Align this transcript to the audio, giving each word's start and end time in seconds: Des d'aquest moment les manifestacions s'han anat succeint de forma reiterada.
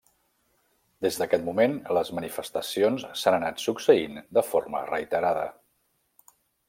Des 1.05 1.17
d'aquest 1.21 1.43
moment 1.49 1.75
les 1.97 2.09
manifestacions 2.19 3.05
s'han 3.23 3.37
anat 3.41 3.61
succeint 3.67 4.17
de 4.39 4.45
forma 4.49 4.83
reiterada. 4.89 5.45